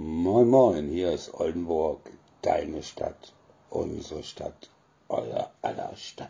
Moin 0.00 0.48
Moin, 0.48 0.88
hier 0.90 1.10
ist 1.10 1.34
Oldenburg, 1.34 1.98
deine 2.42 2.84
Stadt, 2.84 3.32
unsere 3.68 4.22
Stadt, 4.22 4.70
euer 5.08 5.50
aller 5.60 5.96
Stadt. 5.96 6.28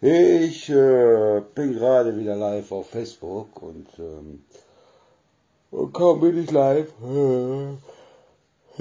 Ich 0.00 0.70
äh, 0.70 1.42
bin 1.54 1.74
gerade 1.74 2.16
wieder 2.18 2.34
live 2.34 2.72
auf 2.72 2.88
Facebook 2.88 3.60
und, 3.62 3.86
ähm, 3.98 4.46
und 5.70 5.92
kaum 5.92 6.20
bin 6.20 6.42
ich 6.42 6.50
live, 6.50 6.90
äh, 7.04 7.74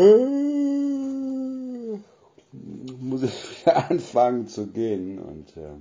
äh, 0.01 0.17
muss 3.01 3.23
ich 3.23 3.33
wieder 3.65 3.89
anfangen 3.89 4.47
zu 4.47 4.67
gehen 4.67 5.19
und 5.19 5.57
äh, 5.57 5.75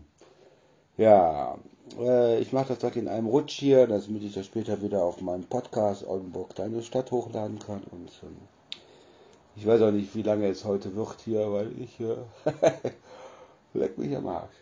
ja, 0.96 1.56
äh, 1.98 2.40
ich 2.40 2.52
mache 2.52 2.74
das 2.74 2.82
heute 2.82 2.98
in 2.98 3.08
einem 3.08 3.26
Rutsch 3.26 3.58
hier, 3.58 3.86
damit 3.86 4.22
ich 4.22 4.34
das 4.34 4.46
später 4.46 4.82
wieder 4.82 5.02
auf 5.02 5.20
meinem 5.20 5.44
Podcast 5.44 6.06
Oldenburg, 6.06 6.54
deine 6.54 6.82
Stadt 6.82 7.10
hochladen 7.10 7.58
kann. 7.58 7.82
Und 7.90 8.10
ähm, 8.22 8.36
ich 9.56 9.66
weiß 9.66 9.82
auch 9.82 9.90
nicht, 9.90 10.14
wie 10.14 10.22
lange 10.22 10.48
es 10.48 10.64
heute 10.64 10.94
wird 10.96 11.20
hier, 11.24 11.52
weil 11.52 11.70
ich 11.80 12.00
äh, 12.00 12.16
leck 13.74 13.98
mich 13.98 14.16
am 14.16 14.26
Arsch. 14.26 14.54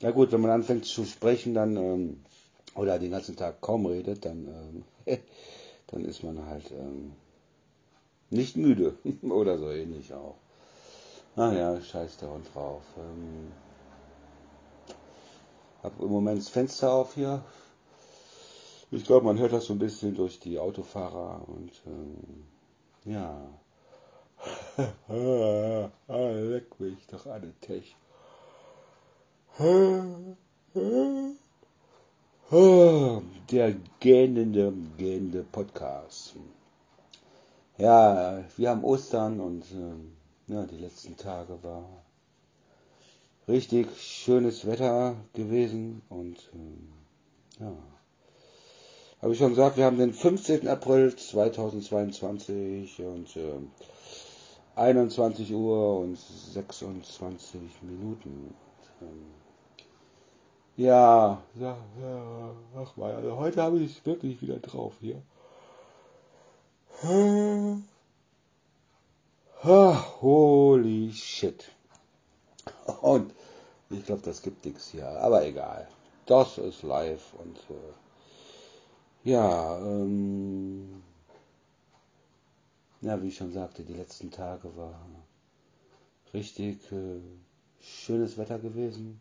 Na 0.00 0.10
gut, 0.10 0.32
wenn 0.32 0.40
man 0.40 0.50
anfängt 0.50 0.84
zu 0.84 1.04
sprechen, 1.04 1.54
dann 1.54 1.76
ähm, 1.76 2.20
oder 2.74 2.98
den 2.98 3.10
ganzen 3.10 3.36
Tag 3.36 3.60
kaum 3.60 3.86
redet, 3.86 4.24
dann, 4.24 4.84
ähm, 5.06 5.18
dann 5.88 6.04
ist 6.04 6.24
man 6.24 6.44
halt 6.46 6.70
ähm, 6.72 7.12
nicht 8.32 8.56
müde 8.56 8.96
oder 9.22 9.58
so 9.58 9.70
ähnlich 9.70 10.12
auch. 10.12 10.36
Naja, 11.36 11.80
scheiß 11.80 12.18
da 12.18 12.28
und 12.28 12.46
drauf. 12.54 12.82
Ähm, 12.98 13.52
hab 15.82 16.00
im 16.00 16.08
Moment 16.08 16.38
das 16.38 16.48
Fenster 16.48 16.92
auf 16.92 17.14
hier. 17.14 17.42
Ich 18.90 19.04
glaube, 19.04 19.24
man 19.24 19.38
hört 19.38 19.52
das 19.52 19.64
so 19.64 19.72
ein 19.72 19.78
bisschen 19.78 20.14
durch 20.14 20.38
die 20.38 20.58
Autofahrer 20.58 21.42
und 21.48 21.72
ähm, 21.86 22.44
ja. 23.04 23.48
Leck 25.08 26.78
mich 26.78 27.06
doch 27.06 27.26
alle 27.26 27.52
Tech. 27.60 27.96
Der 33.50 33.74
gähnende, 34.00 34.72
gähnende 34.98 35.42
Podcast. 35.42 36.36
Ja, 37.82 38.44
wir 38.56 38.70
haben 38.70 38.84
Ostern 38.84 39.40
und 39.40 39.64
äh, 39.72 40.52
ja, 40.52 40.64
die 40.66 40.76
letzten 40.76 41.16
Tage 41.16 41.60
war 41.64 41.84
richtig 43.48 43.88
schönes 44.00 44.64
Wetter 44.68 45.16
gewesen 45.32 46.00
und 46.08 46.36
äh, 46.54 47.64
ja. 47.64 47.72
Habe 49.20 49.32
ich 49.32 49.38
schon 49.40 49.48
gesagt, 49.48 49.78
wir 49.78 49.86
haben 49.86 49.98
den 49.98 50.12
15. 50.12 50.68
April 50.68 51.16
2022 51.16 53.02
und 53.02 53.36
äh, 53.36 53.58
21 54.76 55.52
Uhr 55.52 55.98
und 55.98 56.16
26 56.16 57.82
Minuten. 57.82 58.54
Und, 59.00 59.08
ähm, 59.08 59.26
ja, 60.76 61.42
ja, 61.56 61.76
ja, 62.00 62.54
ach 62.76 62.96
mal, 62.96 63.12
also 63.16 63.36
heute 63.38 63.60
habe 63.60 63.80
ich 63.80 63.98
es 63.98 64.06
wirklich 64.06 64.40
wieder 64.40 64.60
drauf 64.60 64.94
hier. 65.00 65.20
Holy 70.20 71.12
shit. 71.12 71.68
Und 73.00 73.32
ich 73.90 74.06
glaube, 74.06 74.22
das 74.22 74.40
gibt 74.42 74.64
nichts 74.64 74.90
hier. 74.90 75.08
Aber 75.08 75.44
egal. 75.44 75.88
Das 76.26 76.58
ist 76.58 76.82
live 76.82 77.34
und 77.34 77.56
äh, 77.70 77.94
ja, 79.24 79.78
ähm, 79.78 81.02
ja, 83.00 83.20
wie 83.20 83.28
ich 83.28 83.36
schon 83.36 83.52
sagte, 83.52 83.82
die 83.82 83.94
letzten 83.94 84.30
Tage 84.30 84.76
war 84.76 84.94
richtig 86.32 86.80
äh, 86.92 87.20
schönes 87.80 88.38
Wetter 88.38 88.60
gewesen 88.60 89.20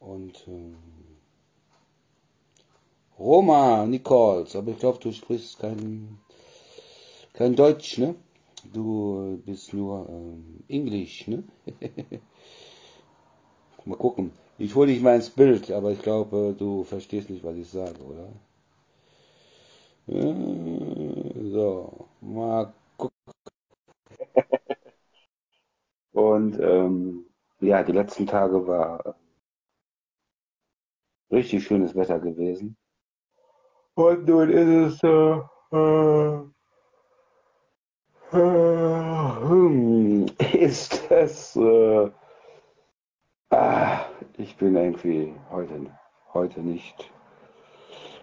und 0.00 0.42
ähm, 0.48 0.76
Roma 3.18 3.86
Nichols, 3.86 4.56
aber 4.56 4.72
ich 4.72 4.78
glaube, 4.78 4.98
du 4.98 5.12
sprichst 5.12 5.60
kein 5.60 6.18
kein 7.42 7.56
Deutsch, 7.56 7.98
ne? 7.98 8.14
Du 8.72 9.42
bist 9.44 9.74
nur 9.74 10.08
ähm, 10.08 10.62
Englisch, 10.68 11.26
ne? 11.26 11.42
mal 13.84 13.98
gucken. 13.98 14.30
Ich 14.58 14.72
hole 14.76 14.86
dich 14.92 15.02
mal 15.02 15.16
ins 15.16 15.30
Bild, 15.30 15.72
aber 15.72 15.90
ich 15.90 16.00
glaube, 16.00 16.54
du 16.56 16.84
verstehst 16.84 17.30
nicht, 17.30 17.42
was 17.42 17.56
ich 17.56 17.68
sage, 17.68 17.98
oder? 18.04 18.28
So, 21.50 22.08
mal 22.20 22.72
gucken. 22.96 23.16
Und 26.12 26.60
ähm, 26.60 27.24
ja, 27.60 27.82
die 27.82 27.92
letzten 27.92 28.28
Tage 28.28 28.64
war 28.68 29.16
richtig 31.32 31.64
schönes 31.64 31.96
Wetter 31.96 32.20
gewesen. 32.20 32.76
Und 33.94 34.28
nun 34.28 34.48
ist 34.48 34.94
es 34.94 35.02
äh, 35.02 35.40
äh, 35.76 36.52
ist 40.54 41.10
es. 41.10 41.54
Äh, 41.56 42.10
ah, 43.50 44.06
ich 44.38 44.56
bin 44.56 44.74
irgendwie 44.74 45.34
heute, 45.50 45.86
heute 46.32 46.60
nicht 46.60 47.10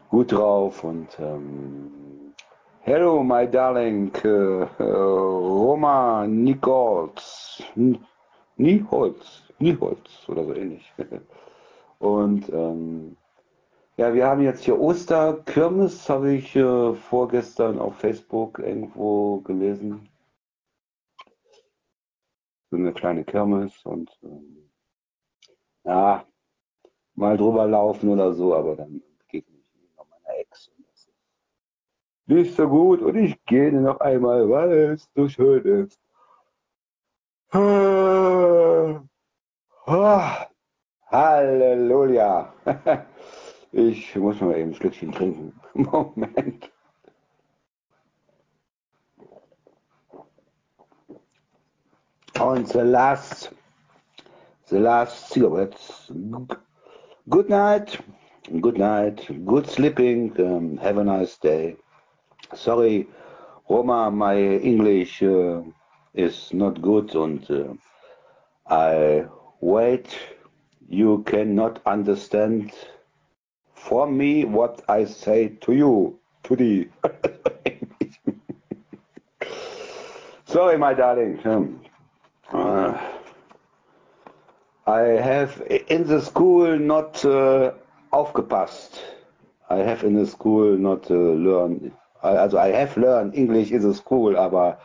gut 0.10 0.32
drauf 0.32 0.84
und. 0.84 1.08
Ähm, 1.20 2.34
hello, 2.82 3.22
my 3.22 3.48
darling 3.48 4.12
äh, 4.24 4.64
Roma 4.80 6.26
Nichols. 6.26 7.64
Nichols. 8.58 9.44
Nichols 9.60 10.28
oder 10.28 10.44
so 10.46 10.56
ähnlich. 10.56 10.92
Und. 12.00 12.50
Ähm, 12.50 13.16
ja, 14.00 14.14
wir 14.14 14.26
haben 14.28 14.42
jetzt 14.42 14.64
hier 14.64 14.80
Osterkirmes, 14.80 16.08
habe 16.08 16.32
ich 16.32 16.56
äh, 16.56 16.94
vorgestern 16.96 17.80
auf 17.80 17.98
Facebook 17.98 18.60
irgendwo 18.60 19.42
gelesen. 19.42 20.08
So 22.72 22.78
eine 22.78 22.94
kleine 22.94 23.26
Kirmes 23.26 23.86
und 23.86 24.10
ähm, 24.24 24.72
ja, 25.84 26.26
mal 27.16 27.36
drüber 27.36 27.68
laufen 27.68 28.08
oder 28.08 28.34
so, 28.34 28.56
aber 28.56 28.78
dann 28.78 29.04
begegne 29.20 29.58
ich 29.60 29.98
noch 29.98 30.08
meiner 30.08 30.40
Ex. 30.40 30.70
Und 30.70 30.88
das 30.88 31.00
ist 31.02 31.10
nicht 32.26 32.56
so 32.56 32.70
gut 32.70 33.02
und 33.02 33.18
ich 33.18 33.44
gehe 33.48 33.74
noch 33.74 34.00
einmal, 34.00 34.50
weil 34.50 34.94
es 34.94 35.10
so 35.14 35.28
schön 35.28 35.66
ist. 35.66 36.00
Ah, 39.86 40.48
Halleluja. 41.12 42.54
Ich 43.72 44.16
muss 44.16 44.42
mal 44.42 44.58
eben 44.58 44.72
ein 44.72 44.74
Schlückchen 44.76 45.12
trinken. 45.12 45.54
Moment. 45.74 46.72
Und 52.40 52.70
the 52.70 52.80
last, 52.80 53.52
the 54.70 54.78
last 54.80 55.30
cigarettes. 55.30 56.12
Good 57.30 57.50
night, 57.50 58.00
good 58.62 58.78
night, 58.78 59.30
good 59.46 59.68
sleeping, 59.68 60.34
um, 60.40 60.78
have 60.78 60.98
a 60.98 61.04
nice 61.04 61.38
day. 61.38 61.76
Sorry, 62.56 63.08
Roma, 63.70 64.10
my 64.10 64.36
English 64.36 65.22
uh, 65.22 65.62
is 66.16 66.52
not 66.54 66.82
good 66.82 67.14
and 67.14 67.46
uh, 67.52 67.74
I 68.68 69.26
wait, 69.60 70.08
you 70.88 71.24
cannot 71.28 71.82
understand 71.86 72.72
for 73.80 74.08
me 74.08 74.46
what 74.46 74.82
I 74.90 75.06
say 75.06 75.50
to 75.62 75.74
you, 75.74 76.20
to 76.44 76.56
the. 76.56 76.90
Sorry, 80.46 80.78
my 80.78 80.94
darling. 80.94 81.40
Um, 81.46 81.82
uh, 82.52 82.98
I 84.86 85.00
have 85.00 85.62
in 85.88 86.08
the 86.08 86.22
school 86.22 86.78
not 86.78 87.24
uh, 87.24 87.72
aufgepasst. 88.12 89.00
I 89.70 89.78
have 89.78 90.04
in 90.04 90.16
the 90.16 90.26
school 90.26 90.78
not 90.78 91.10
uh, 91.10 91.14
learned. 91.14 91.92
Also 92.22 92.58
I 92.58 92.70
have 92.70 92.98
learned 92.98 93.36
English 93.36 93.72
in 93.72 93.82
the 93.82 93.94
school, 93.94 94.38
aber 94.38 94.78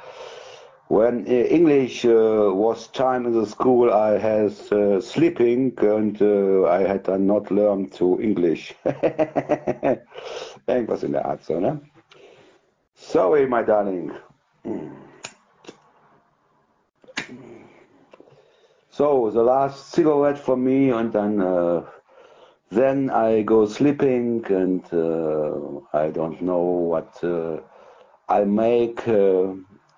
when 0.88 1.26
English 1.26 2.04
uh, 2.04 2.50
was 2.52 2.88
time 2.88 3.26
in 3.26 3.32
the 3.32 3.46
school, 3.46 3.92
I 3.92 4.18
was 4.42 4.70
uh, 4.70 5.00
sleeping 5.00 5.72
and 5.78 6.20
uh, 6.20 6.64
I 6.68 6.80
had 6.80 7.08
not 7.20 7.50
learned 7.50 7.92
to 7.94 8.20
English. 8.20 8.74
Irgendwas 10.68 11.02
in 11.02 11.12
der 11.12 11.24
Art 11.24 11.42
so, 11.44 11.58
ne? 11.60 11.80
Sorry, 12.94 13.46
my 13.46 13.62
darling. 13.62 14.12
So, 18.90 19.28
the 19.28 19.42
last 19.42 19.90
cigarette 19.90 20.38
for 20.38 20.56
me 20.56 20.90
and 20.90 21.12
then 21.12 21.40
uh, 21.40 21.82
then 22.70 23.10
I 23.10 23.42
go 23.42 23.66
sleeping 23.66 24.44
and 24.48 24.84
uh, 24.92 25.80
I 25.92 26.10
don't 26.10 26.40
know 26.40 26.62
what 26.62 27.18
uh, 27.24 27.58
I 28.28 28.44
make 28.44 29.08
uh, 29.08 29.54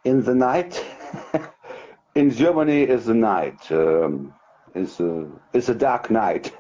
in 0.07 0.23
the 0.23 0.35
night. 0.35 0.85
in 2.15 2.31
Germany 2.31 2.83
is 2.83 3.07
the 3.07 3.15
night. 3.15 3.71
Um, 3.73 4.33
is 4.75 5.01
a 5.01 5.27
is 5.53 5.69
a 5.69 5.75
dark 5.75 6.11
night. 6.11 6.55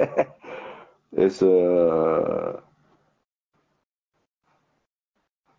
ist 1.12 1.43
a 1.43 2.60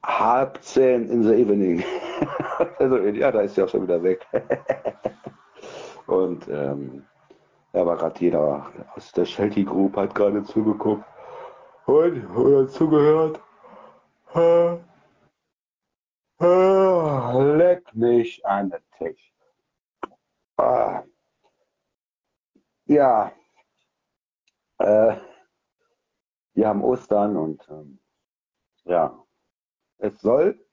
halb 0.04 0.62
zehn 0.62 1.10
in 1.10 1.24
the 1.24 1.34
evening. 1.34 1.84
also 2.80 2.98
ja, 2.98 3.32
da 3.32 3.42
ist 3.42 3.56
ja 3.56 3.64
auch 3.64 3.70
schon 3.70 3.84
wieder 3.84 4.04
weg. 4.04 4.26
Und 6.08 6.48
ähm, 6.50 7.06
da 7.74 7.86
war 7.86 7.98
gerade 7.98 8.20
jeder 8.20 8.66
aus 8.96 9.12
der 9.12 9.26
Shelty 9.26 9.64
Group 9.64 9.96
hat 9.96 10.14
gerade 10.16 10.44
zugeguckt 10.44 11.04
und 11.86 12.36
oder 12.36 12.68
zugehört. 12.68 13.40
Leck 16.40 17.96
mich 17.96 18.46
an 18.46 18.70
den 18.70 18.82
Tisch. 18.98 19.34
Ah. 20.58 21.04
Ja. 22.86 23.32
Äh, 24.78 25.18
wir 26.54 26.68
haben 26.68 26.84
Ostern 26.84 27.36
und 27.36 27.68
ähm, 27.70 28.00
ja, 28.84 29.24
es 29.98 30.22
soll, 30.22 30.64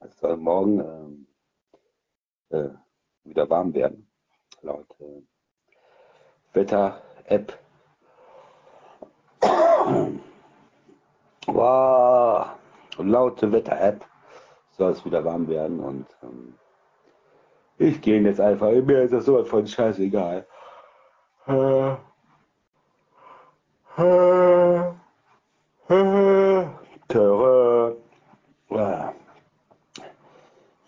es 0.00 0.18
soll 0.18 0.36
morgen 0.36 0.80
ähm, 0.80 1.26
äh, 2.50 2.68
wieder 3.24 3.48
warm 3.48 3.72
werden, 3.72 4.10
laut 4.60 4.88
äh, 5.00 5.22
Wetter-App. 6.52 7.58
wow, 11.46 12.58
laute 12.98 13.52
Wetter-App 13.52 14.04
soll 14.76 14.92
es 14.92 15.04
wieder 15.04 15.24
warm 15.24 15.48
werden 15.48 15.80
und 15.80 16.06
ähm, 16.22 16.54
ich 17.78 18.00
gehe 18.00 18.20
jetzt 18.22 18.40
einfach, 18.40 18.70
mir 18.70 19.02
ist 19.02 19.12
das 19.12 19.26
sowas 19.26 19.48
von 19.48 19.66
scheißegal. 19.66 20.46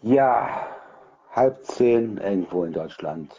Ja, 0.02 0.66
halb 1.32 1.64
zehn 1.64 2.16
irgendwo 2.18 2.64
in 2.64 2.72
Deutschland. 2.72 3.34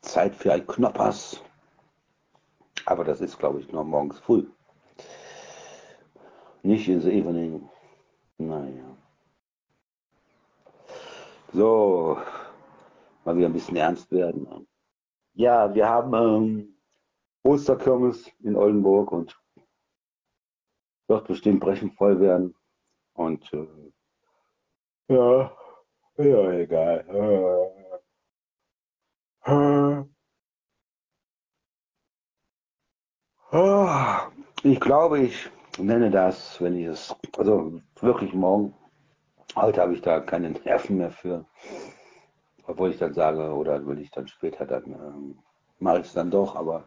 Zeit 0.00 0.34
für 0.34 0.52
ein 0.52 0.66
Knoppers. 0.66 1.42
Aber 2.86 3.04
das 3.04 3.20
ist, 3.20 3.38
glaube 3.38 3.60
ich, 3.60 3.70
nur 3.70 3.84
morgens 3.84 4.18
früh. 4.18 4.46
Nicht 6.62 6.88
in 6.88 7.00
the 7.00 7.10
evening. 7.10 7.68
Naja. 8.48 8.96
So, 11.52 12.18
mal 13.24 13.36
wieder 13.36 13.46
ein 13.46 13.52
bisschen 13.52 13.76
ernst 13.76 14.10
werden. 14.10 14.66
Ja, 15.34 15.72
wir 15.74 15.88
haben 15.88 16.14
ähm, 16.14 16.76
Osterkirmes 17.44 18.30
in 18.40 18.56
Oldenburg 18.56 19.12
und 19.12 19.38
wird 21.08 21.26
bestimmt 21.28 21.60
brechend 21.60 21.94
voll 21.94 22.18
werden. 22.20 22.54
Und 23.14 23.52
äh, 23.52 23.92
ja, 25.08 25.52
ja, 26.16 26.50
egal. 26.52 27.72
Äh, 29.46 29.50
äh, 29.50 30.04
Ah, 33.54 34.30
ich 34.62 34.80
glaube, 34.80 35.18
ich 35.20 35.50
nenne 35.78 36.10
das, 36.10 36.60
wenn 36.60 36.76
ich 36.76 36.86
es, 36.86 37.14
also 37.36 37.80
wirklich 38.00 38.34
morgen, 38.34 38.74
heute 39.56 39.80
habe 39.80 39.94
ich 39.94 40.02
da 40.02 40.20
keine 40.20 40.50
Nerven 40.64 40.98
mehr 40.98 41.10
für, 41.10 41.44
obwohl 42.66 42.90
ich 42.90 42.98
dann 42.98 43.14
sage, 43.14 43.52
oder 43.52 43.86
will 43.86 44.00
ich 44.00 44.10
dann 44.10 44.28
später, 44.28 44.66
dann 44.66 44.84
ähm, 44.86 45.38
mache 45.78 46.00
ich 46.00 46.06
es 46.06 46.12
dann 46.12 46.30
doch, 46.30 46.56
aber 46.56 46.84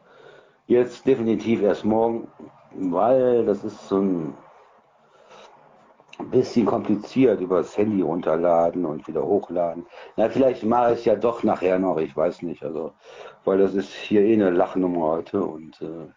jetzt 0.68 1.06
definitiv 1.06 1.62
erst 1.62 1.86
morgen, 1.86 2.28
weil 2.72 3.46
das 3.46 3.64
ist 3.64 3.88
so 3.88 4.00
ein 4.00 4.36
bisschen 6.32 6.66
kompliziert 6.66 7.42
über 7.42 7.58
das 7.58 7.78
Handy 7.78 8.02
runterladen 8.02 8.86
und 8.86 9.08
wieder 9.08 9.24
hochladen. 9.24 9.86
Na, 10.16 10.30
vielleicht 10.30 10.64
mache 10.64 10.94
ich 10.94 11.00
es 11.00 11.06
ja 11.06 11.16
doch 11.16 11.44
nachher 11.44 11.80
noch, 11.80 11.98
ich 11.98 12.16
weiß 12.16 12.42
nicht, 12.42 12.64
also, 12.64 12.94
weil 13.44 13.58
das 13.58 13.74
ist 13.74 13.92
hier 13.92 14.22
eh 14.22 14.34
eine 14.34 14.50
Lachnummer 14.50 15.08
heute 15.12 15.44
und 15.44 15.82
äh, 15.82 16.08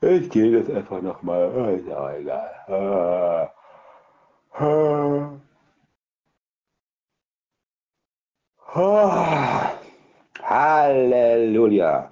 ich 0.00 0.30
gehe 0.30 0.58
jetzt 0.58 0.70
einfach 0.70 1.00
nochmal. 1.00 1.50
Äh, 1.54 1.76
ist 1.76 1.86
ja 1.88 2.16
egal. 2.16 2.50
Äh, 2.68 4.64
äh, 4.64 5.26
Halleluja. 10.42 12.10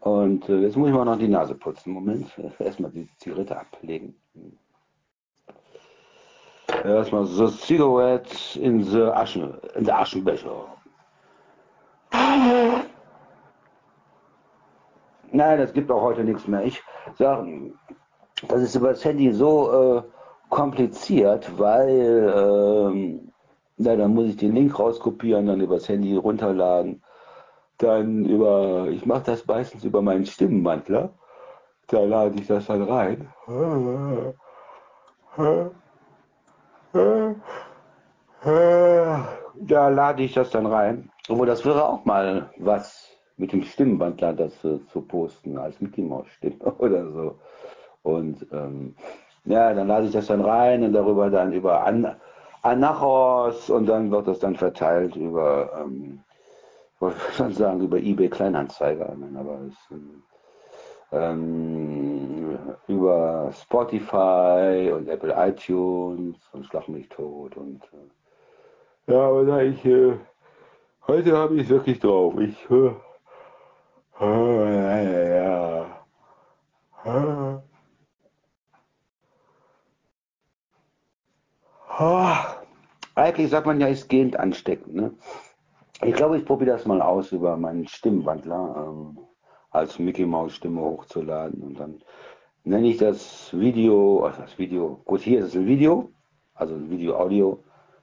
Und 0.00 0.48
jetzt 0.48 0.76
muss 0.76 0.88
ich 0.88 0.94
mal 0.94 1.04
noch 1.04 1.18
die 1.18 1.28
Nase 1.28 1.54
putzen. 1.54 1.92
Moment, 1.92 2.28
erstmal 2.58 2.90
die 2.90 3.08
Zigarette 3.18 3.58
ablegen. 3.58 4.14
Erstmal 6.84 7.26
so 7.26 7.46
Cigarette 7.48 8.58
in 8.58 8.82
the 8.82 9.02
Aschen, 9.02 9.54
in 9.76 9.84
the 9.84 9.92
Aschenbecher. 9.92 10.66
Nein, 15.32 15.58
das 15.58 15.72
gibt 15.72 15.90
auch 15.90 16.02
heute 16.02 16.24
nichts 16.24 16.46
mehr. 16.46 16.62
Ich 16.64 16.82
sage, 17.18 17.72
das 18.48 18.62
ist 18.62 18.74
über 18.74 18.90
das 18.90 19.04
Handy 19.04 19.32
so 19.32 19.72
äh, 19.72 20.02
kompliziert, 20.50 21.50
weil 21.58 22.32
ähm, 22.36 23.32
na, 23.78 23.96
dann 23.96 24.14
muss 24.14 24.26
ich 24.26 24.36
den 24.36 24.54
Link 24.54 24.78
rauskopieren, 24.78 25.46
dann 25.46 25.60
übers 25.60 25.88
Handy 25.88 26.14
runterladen. 26.16 27.02
Dann 27.78 28.24
über, 28.26 28.86
ich 28.90 29.06
mache 29.06 29.24
das 29.24 29.46
meistens 29.46 29.82
über 29.84 30.02
meinen 30.02 30.26
Stimmenwandler. 30.26 31.10
Da 31.88 32.00
lade 32.04 32.38
ich 32.38 32.46
das 32.46 32.66
dann 32.66 32.82
rein. 32.82 33.28
Da 39.54 39.88
lade 39.88 40.22
ich 40.22 40.34
das 40.34 40.50
dann 40.50 40.66
rein. 40.66 41.10
Obwohl, 41.28 41.46
das 41.46 41.64
wäre 41.64 41.84
auch 41.84 42.04
mal 42.04 42.50
was 42.58 43.01
mit 43.42 43.52
dem 43.52 43.64
Stimmenwandler 43.64 44.34
das 44.34 44.52
äh, 44.64 44.78
zu 44.92 45.00
posten 45.00 45.58
als 45.58 45.80
Mickey 45.80 46.02
Mouse 46.02 46.28
Stimme 46.28 46.64
oder 46.78 47.10
so. 47.10 47.38
Und 48.04 48.46
ähm, 48.52 48.94
ja, 49.44 49.74
dann 49.74 49.88
lade 49.88 50.06
ich 50.06 50.12
das 50.12 50.26
dann 50.28 50.42
rein 50.42 50.84
und 50.84 50.92
darüber 50.92 51.28
dann 51.28 51.52
über 51.52 51.84
An 51.84 52.16
Anachos 52.62 53.68
und 53.68 53.86
dann 53.86 54.12
wird 54.12 54.28
das 54.28 54.38
dann 54.38 54.54
verteilt 54.54 55.16
über, 55.16 55.72
ähm, 55.80 56.20
wollte 57.00 57.18
ich 57.48 57.56
sagen, 57.56 57.80
über 57.80 57.98
eBay 57.98 58.28
Kleinanzeiger, 58.28 59.16
aber 59.36 59.58
es, 59.66 59.98
ähm, 61.10 62.56
über 62.86 63.50
Spotify 63.52 64.92
und 64.94 65.08
Apple 65.08 65.34
iTunes 65.36 66.36
und 66.52 66.64
Schlag 66.66 66.88
mich 66.88 67.08
tot 67.08 67.56
und 67.56 67.82
äh, 67.92 69.12
ja, 69.12 69.20
aber 69.20 69.64
ich, 69.64 69.84
äh, 69.84 70.12
heute 71.08 71.36
habe 71.36 71.56
ich 71.56 71.62
es 71.62 71.70
wirklich 71.70 71.98
drauf. 71.98 72.38
Ich 72.38 72.70
äh, 72.70 72.92
Oh, 74.11 74.11
ja, 74.11 74.11
ja. 74.11 74.11
Oh. 74.11 74.11
Oh. 74.11 74.11
Eigentlich 83.14 83.50
sagt 83.50 83.66
man 83.66 83.80
ja, 83.80 83.88
ist 83.88 84.08
gehend 84.08 84.38
ansteckend. 84.38 84.94
Ne? 84.94 85.12
Ich 86.04 86.14
glaube, 86.14 86.38
ich 86.38 86.44
probiere 86.44 86.70
das 86.70 86.86
mal 86.86 87.02
aus, 87.02 87.32
über 87.32 87.56
meinen 87.56 87.88
Stimmenwandler 87.88 88.86
ähm, 88.86 89.18
als 89.70 89.98
Mickey 89.98 90.24
Maus 90.24 90.54
Stimme 90.54 90.80
hochzuladen. 90.80 91.60
Und 91.60 91.80
dann 91.80 92.02
nenne 92.62 92.88
ich 92.88 92.98
das 92.98 93.52
Video, 93.52 94.24
also 94.24 94.42
das 94.42 94.56
Video, 94.56 95.00
gut, 95.04 95.22
hier 95.22 95.40
ist 95.40 95.46
es 95.46 95.56
ein 95.56 95.66
Video, 95.66 96.10
also 96.54 96.74
ein 96.74 96.90
Video-Audio. 96.90 97.62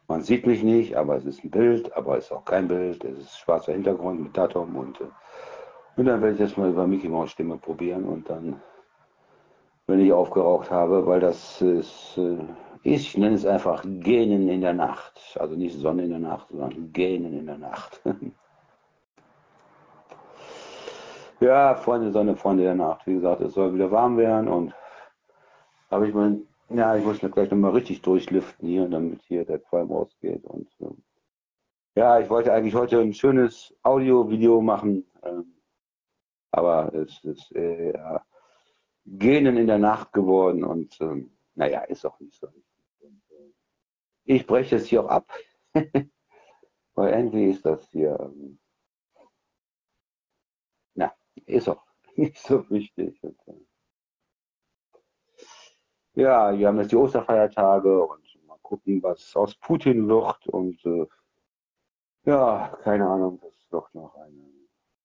Man 0.10 0.24
sieht 0.24 0.46
mich 0.46 0.64
nicht, 0.64 0.96
aber 0.98 1.16
es 1.16 1.24
ist 1.24 1.46
ein 1.46 1.52
Bild, 1.52 1.94
aber 1.96 2.18
es 2.18 2.26
ist 2.26 2.32
auch 2.34 2.44
kein 2.44 2.68
Bild. 2.68 3.06
Es 3.06 3.20
ist 3.20 3.38
schwarzer 3.38 3.72
Hintergrund 3.72 4.22
mit 4.22 4.36
Datum 4.36 4.76
und 4.76 5.00
äh, 5.00 5.06
und 6.00 6.06
dann 6.06 6.22
werde 6.22 6.36
ich 6.36 6.40
das 6.40 6.56
mal 6.56 6.70
über 6.70 6.88
Mickey 6.88 7.10
Maus 7.10 7.32
Stimme 7.32 7.58
probieren 7.58 8.06
und 8.06 8.30
dann, 8.30 8.62
wenn 9.86 10.00
ich 10.00 10.14
aufgeraucht 10.14 10.72
habe, 10.72 11.06
weil 11.06 11.20
das 11.20 11.62
ist, 11.62 12.18
äh, 12.18 12.38
ich 12.84 13.18
nenne 13.18 13.36
es 13.36 13.46
einfach 13.46 13.84
Gähnen 13.86 14.48
in 14.48 14.62
der 14.62 14.72
Nacht. 14.72 15.20
Also 15.38 15.56
nicht 15.56 15.78
Sonne 15.78 16.06
in 16.06 16.12
der 16.12 16.20
Nacht, 16.20 16.48
sondern 16.52 16.94
Gähnen 16.94 17.38
in 17.38 17.48
der 17.48 17.58
Nacht. 17.58 18.02
ja, 21.42 21.76
Freunde 21.76 22.14
Sonne, 22.14 22.38
Freunde 22.38 22.64
der 22.64 22.76
Nacht. 22.76 23.06
Wie 23.06 23.16
gesagt, 23.16 23.42
es 23.42 23.54
soll 23.54 23.74
wieder 23.74 23.92
warm 23.92 24.16
werden 24.16 24.48
und 24.48 24.74
habe 25.92 26.08
ich 26.08 26.14
mein, 26.14 26.48
ja, 26.70 26.96
ich 26.96 27.04
muss 27.04 27.22
mir 27.22 27.30
gleich 27.30 27.52
nochmal 27.52 27.72
richtig 27.72 28.02
durchlüften 28.04 28.70
hier, 28.70 28.88
damit 28.88 29.22
hier 29.24 29.44
der 29.44 29.60
Qualm 29.60 29.92
rausgeht 29.92 30.46
und 30.46 30.70
ähm, 30.80 31.04
Ja, 31.96 32.22
ich 32.22 32.30
wollte 32.30 32.54
eigentlich 32.54 32.76
heute 32.76 33.02
ein 33.02 33.14
schönes 33.14 33.76
Audio-Video 33.84 34.62
machen, 34.62 35.04
ähm, 35.24 35.59
aber 36.52 36.94
es 36.94 37.24
ist 37.24 37.52
äh, 37.54 37.94
Genen 39.06 39.58
in 39.58 39.68
der 39.68 39.80
Nacht 39.80 40.14
geworden 40.14 40.64
und 40.64 41.00
ähm, 41.02 41.32
naja, 41.56 41.82
ist 41.82 42.06
auch 42.06 42.20
nicht 42.20 42.40
so. 42.40 42.48
Ich 44.24 44.46
breche 44.46 44.76
es 44.76 44.86
hier 44.86 45.04
auch 45.04 45.10
ab, 45.10 45.32
weil 46.94 47.14
irgendwie 47.14 47.50
ist 47.50 47.66
das 47.66 47.90
hier, 47.90 48.20
ähm, 48.20 48.60
na, 50.94 51.14
ist 51.46 51.68
auch 51.70 51.84
nicht 52.16 52.38
so 52.38 52.70
wichtig. 52.70 53.22
Und, 53.24 53.40
äh, 53.48 53.66
ja, 56.22 56.58
wir 56.58 56.68
haben 56.68 56.80
jetzt 56.80 56.92
die 56.92 56.96
Osterfeiertage 56.98 58.04
und 58.04 58.46
mal 58.46 58.60
gucken, 58.62 59.02
was 59.02 59.36
aus 59.36 59.56
Putin 59.56 60.08
wird 60.08 60.48
und 60.48 60.86
äh, 60.86 61.08
ja, 62.26 62.78
keine 62.84 63.08
Ahnung, 63.08 63.40
das 63.42 63.72
wird 63.72 63.96
noch 63.96 64.14
eine 64.16 64.52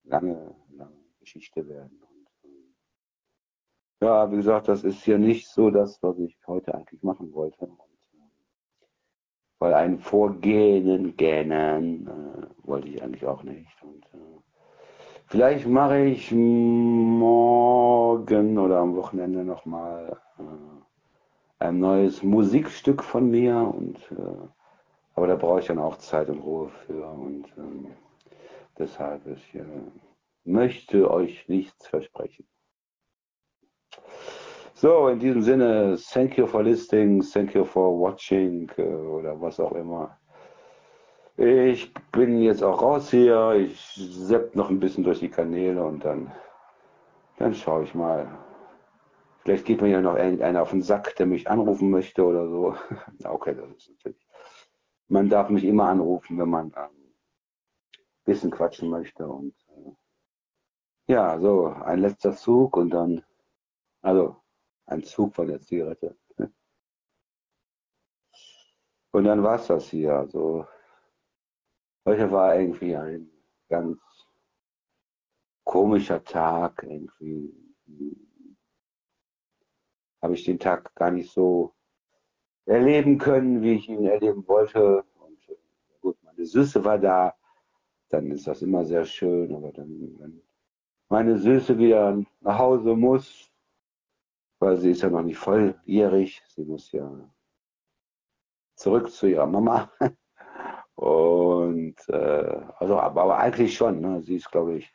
lange, 0.02 0.54
lange 0.70 1.03
Geschichte 1.24 1.66
werden. 1.68 1.98
Und, 2.02 2.28
ja, 4.00 4.30
wie 4.30 4.36
gesagt, 4.36 4.68
das 4.68 4.84
ist 4.84 5.02
hier 5.02 5.18
nicht 5.18 5.48
so 5.48 5.70
das, 5.70 6.02
was 6.02 6.18
ich 6.18 6.36
heute 6.46 6.74
eigentlich 6.74 7.02
machen 7.02 7.32
wollte. 7.32 7.64
Und, 7.64 7.78
äh, 7.78 8.20
weil 9.58 9.74
ein 9.74 9.98
Vorgehen, 9.98 11.16
Gähnen 11.16 12.06
äh, 12.06 12.46
wollte 12.66 12.88
ich 12.88 13.02
eigentlich 13.02 13.24
auch 13.24 13.42
nicht. 13.42 13.82
Und, 13.82 14.04
äh, 14.12 14.38
vielleicht 15.26 15.66
mache 15.66 16.04
ich 16.04 16.30
morgen 16.32 17.38
oder 18.58 18.78
am 18.80 18.94
Wochenende 18.96 19.44
nochmal 19.44 20.20
äh, 20.38 20.42
ein 21.64 21.78
neues 21.78 22.22
Musikstück 22.22 23.02
von 23.02 23.30
mir 23.30 23.56
und 23.56 23.96
äh, 24.12 24.48
aber 25.16 25.28
da 25.28 25.36
brauche 25.36 25.60
ich 25.60 25.66
dann 25.66 25.78
auch 25.78 25.96
Zeit 25.98 26.28
und 26.28 26.40
Ruhe 26.40 26.68
für 26.68 27.06
und 27.06 27.46
ähm, 27.56 27.86
deshalb 28.76 29.26
ich 29.26 29.54
äh, 29.54 29.64
möchte 30.44 31.10
euch 31.10 31.48
nichts 31.48 31.86
versprechen. 31.86 32.46
So, 34.74 35.08
in 35.08 35.18
diesem 35.18 35.42
Sinne, 35.42 35.96
thank 36.12 36.36
you 36.36 36.46
for 36.46 36.62
listening, 36.62 37.22
thank 37.22 37.54
you 37.54 37.64
for 37.64 37.98
watching 37.98 38.70
äh, 38.76 38.82
oder 38.82 39.40
was 39.40 39.60
auch 39.60 39.72
immer. 39.72 40.18
Ich 41.36 41.92
bin 42.12 42.42
jetzt 42.42 42.62
auch 42.62 42.80
raus 42.80 43.10
hier, 43.10 43.52
ich 43.52 43.80
sepp 43.94 44.54
noch 44.54 44.70
ein 44.70 44.78
bisschen 44.80 45.02
durch 45.04 45.20
die 45.20 45.30
Kanäle 45.30 45.84
und 45.84 46.04
dann, 46.04 46.30
dann 47.38 47.54
schaue 47.54 47.84
ich 47.84 47.94
mal, 47.94 48.28
Vielleicht 49.44 49.66
geht 49.66 49.82
mir 49.82 49.88
ja 49.88 50.00
noch 50.00 50.16
irgendeiner 50.16 50.62
auf 50.62 50.70
den 50.70 50.80
Sack, 50.80 51.16
der 51.16 51.26
mich 51.26 51.50
anrufen 51.50 51.90
möchte 51.90 52.24
oder 52.24 52.48
so. 52.48 52.74
okay, 53.24 53.54
das 53.54 53.68
ist 53.76 53.90
natürlich. 53.90 54.26
Man 55.08 55.28
darf 55.28 55.50
mich 55.50 55.64
immer 55.64 55.88
anrufen, 55.88 56.38
wenn 56.38 56.48
man 56.48 56.72
ein 56.72 56.88
ähm, 56.90 57.14
bisschen 58.24 58.50
quatschen 58.50 58.88
möchte. 58.88 59.28
Und 59.28 59.54
ja, 61.06 61.38
so, 61.38 61.66
ein 61.66 62.00
letzter 62.00 62.34
Zug 62.34 62.76
und 62.76 62.90
dann, 62.90 63.24
also 64.02 64.36
ein 64.86 65.02
Zug 65.02 65.34
von 65.34 65.48
der 65.48 65.60
Zigarette. 65.60 66.16
Und 69.12 69.24
dann 69.24 69.42
war 69.42 69.56
es 69.56 69.66
das 69.66 69.88
hier. 69.88 70.14
Also 70.14 70.66
heute 72.04 72.30
war 72.30 72.56
irgendwie 72.58 72.96
ein 72.96 73.30
ganz 73.68 73.98
komischer 75.64 76.22
Tag, 76.22 76.82
irgendwie 76.82 77.54
habe 80.22 80.34
ich 80.34 80.44
den 80.44 80.58
Tag 80.58 80.94
gar 80.94 81.10
nicht 81.10 81.30
so 81.30 81.74
erleben 82.66 83.18
können, 83.18 83.62
wie 83.62 83.74
ich 83.74 83.88
ihn 83.88 84.04
erleben 84.06 84.46
wollte. 84.48 85.04
Und 85.18 85.48
äh, 85.48 85.56
gut, 86.00 86.16
meine 86.22 86.46
Süße 86.46 86.82
war 86.84 86.98
da, 86.98 87.34
dann 88.08 88.30
ist 88.30 88.46
das 88.46 88.62
immer 88.62 88.84
sehr 88.86 89.04
schön, 89.04 89.54
aber 89.54 89.70
dann, 89.72 90.18
wenn 90.18 90.42
meine 91.14 91.38
Süße 91.38 91.78
wieder 91.78 92.18
nach 92.40 92.58
Hause 92.58 92.96
muss, 92.96 93.48
weil 94.58 94.76
sie 94.78 94.90
ist 94.90 95.02
ja 95.02 95.10
noch 95.10 95.22
nicht 95.22 95.38
volljährig, 95.38 96.42
sie 96.48 96.64
muss 96.64 96.90
ja 96.90 97.08
zurück 98.74 99.12
zu 99.12 99.28
ihrer 99.28 99.46
Mama. 99.46 99.88
Und 100.96 101.94
äh, 102.08 102.60
also, 102.80 102.98
aber, 102.98 103.22
aber 103.22 103.38
eigentlich 103.38 103.76
schon, 103.76 104.00
ne? 104.00 104.22
sie 104.22 104.34
ist, 104.34 104.50
glaube 104.50 104.78
ich, 104.78 104.92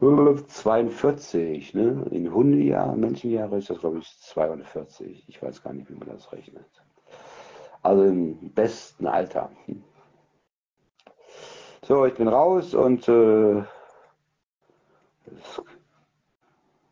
42, 0.00 1.74
ne? 1.74 2.06
In 2.10 2.32
Hundejahren, 2.32 3.00
Menschenjahre 3.00 3.58
ist 3.58 3.68
das, 3.68 3.80
glaube 3.80 3.98
ich, 3.98 4.08
42. 4.20 5.28
Ich 5.28 5.42
weiß 5.42 5.62
gar 5.62 5.74
nicht, 5.74 5.90
wie 5.90 5.94
man 5.94 6.08
das 6.08 6.32
rechnet. 6.32 6.64
Also 7.82 8.04
im 8.04 8.50
besten 8.54 9.06
Alter. 9.06 9.50
So, 11.82 12.06
ich 12.06 12.14
bin 12.14 12.28
raus 12.28 12.72
und 12.72 13.06
äh, 13.08 13.62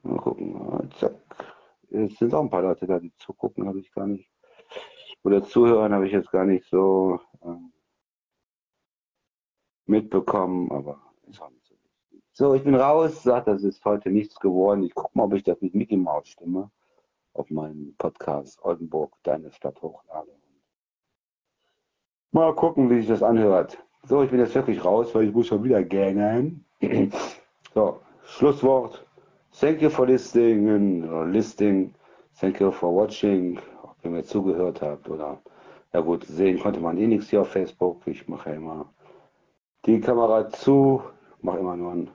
mal 0.02 0.16
gucken. 0.18 0.90
Zack. 0.98 1.14
Es 1.90 2.16
sind 2.18 2.34
auch 2.34 2.42
ein 2.42 2.50
paar 2.50 2.62
Leute 2.62 2.86
da, 2.86 2.98
die 2.98 3.12
zugucken, 3.16 3.66
habe 3.68 3.80
ich 3.80 3.92
gar 3.92 4.06
nicht. 4.06 4.28
Oder 5.24 5.44
zuhören 5.44 5.92
habe 5.92 6.06
ich 6.06 6.12
jetzt 6.12 6.30
gar 6.30 6.44
nicht 6.44 6.66
so 6.68 7.20
ähm, 7.44 7.72
mitbekommen, 9.86 10.70
aber 10.72 11.00
ist 11.28 11.40
nicht 11.50 11.66
so 11.66 11.74
so, 12.34 12.54
ich 12.54 12.64
bin 12.64 12.74
raus, 12.74 13.22
sagt, 13.22 13.46
das 13.46 13.62
ist 13.62 13.84
heute 13.84 14.10
nichts 14.10 14.40
geworden. 14.40 14.82
Ich 14.84 14.94
gucke 14.94 15.10
mal, 15.12 15.24
ob 15.24 15.34
ich 15.34 15.42
das 15.42 15.60
mit 15.60 15.74
Mickey 15.74 15.98
Mouse 15.98 16.28
stimme 16.28 16.70
auf 17.34 17.50
meinen 17.50 17.94
Podcast 17.98 18.62
Oldenburg, 18.64 19.14
deine 19.22 19.52
Stadt 19.52 19.80
hochlade. 19.82 20.30
Mal 22.30 22.54
gucken, 22.54 22.88
wie 22.88 23.00
sich 23.00 23.08
das 23.08 23.22
anhört. 23.22 23.78
So, 24.04 24.22
ich 24.22 24.30
bin 24.30 24.40
jetzt 24.40 24.54
wirklich 24.54 24.82
raus, 24.82 25.14
weil 25.14 25.28
ich 25.28 25.34
muss 25.34 25.46
schon 25.46 25.62
wieder 25.62 25.82
gähnen. 25.82 26.64
so, 27.74 28.00
Schlusswort. 28.38 29.04
Thank 29.52 29.82
you 29.82 29.90
for 29.90 30.06
listening, 30.06 31.04
or 31.04 31.26
listing. 31.26 31.94
Thank 32.40 32.60
you 32.60 32.72
for 32.72 32.90
watching, 32.90 33.58
ob 33.82 33.96
ihr 34.02 34.10
mir 34.10 34.24
zugehört 34.24 34.80
habt 34.80 35.10
oder 35.10 35.38
ja 35.92 36.00
gut, 36.00 36.24
sehen 36.24 36.58
konnte 36.58 36.80
man 36.80 36.96
eh 36.96 37.06
nichts 37.06 37.28
hier 37.28 37.42
auf 37.42 37.48
Facebook. 37.50 38.00
Ich 38.06 38.26
mache 38.28 38.48
ja 38.50 38.56
immer 38.56 38.86
die 39.84 40.00
Kamera 40.00 40.48
zu, 40.48 41.02
mache 41.42 41.58
immer 41.58 41.76
nur 41.76 41.92
ein 41.92 42.10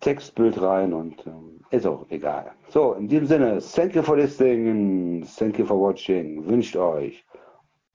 Textbild 0.00 0.60
rein 0.60 0.92
und 0.92 1.26
ähm, 1.26 1.60
ist 1.70 1.86
auch 1.86 2.04
egal. 2.10 2.52
So, 2.68 2.92
in 2.92 3.08
diesem 3.08 3.26
Sinne, 3.26 3.60
thank 3.74 3.94
you 3.94 4.02
for 4.02 4.18
listening, 4.18 5.26
thank 5.38 5.58
you 5.58 5.64
for 5.64 5.80
watching, 5.80 6.46
wünscht 6.46 6.76
euch 6.76 7.24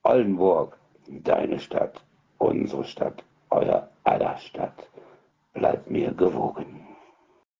Oldenburg, 0.01 0.75
deine 1.07 1.59
Stadt, 1.59 2.03
unsere 2.39 2.83
Stadt, 2.85 3.23
euer 3.51 3.87
aller 4.03 4.37
Stadt. 4.37 4.89
Bleibt 5.53 5.91
mir 5.91 6.11
gewogen. 6.11 6.86